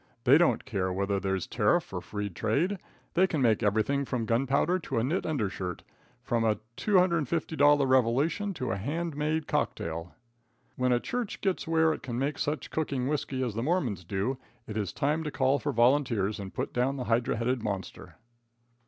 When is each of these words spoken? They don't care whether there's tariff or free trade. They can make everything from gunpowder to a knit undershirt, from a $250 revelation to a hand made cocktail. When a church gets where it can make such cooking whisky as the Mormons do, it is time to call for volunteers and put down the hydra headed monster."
They 0.23 0.39
don't 0.39 0.65
care 0.65 0.91
whether 0.91 1.19
there's 1.19 1.45
tariff 1.45 1.93
or 1.93 2.01
free 2.01 2.27
trade. 2.27 2.79
They 3.13 3.27
can 3.27 3.39
make 3.39 3.61
everything 3.61 4.03
from 4.03 4.25
gunpowder 4.25 4.79
to 4.79 4.97
a 4.97 5.03
knit 5.03 5.27
undershirt, 5.27 5.83
from 6.23 6.43
a 6.43 6.55
$250 6.75 7.87
revelation 7.87 8.51
to 8.55 8.71
a 8.71 8.77
hand 8.77 9.15
made 9.15 9.45
cocktail. 9.45 10.15
When 10.75 10.91
a 10.91 10.99
church 10.99 11.39
gets 11.39 11.67
where 11.67 11.93
it 11.93 12.01
can 12.01 12.17
make 12.17 12.39
such 12.39 12.71
cooking 12.71 13.07
whisky 13.07 13.43
as 13.43 13.53
the 13.53 13.61
Mormons 13.61 14.03
do, 14.03 14.39
it 14.65 14.75
is 14.75 14.91
time 14.91 15.23
to 15.23 15.29
call 15.29 15.59
for 15.59 15.71
volunteers 15.71 16.39
and 16.39 16.51
put 16.51 16.73
down 16.73 16.95
the 16.97 17.03
hydra 17.03 17.35
headed 17.37 17.61
monster." 17.61 18.15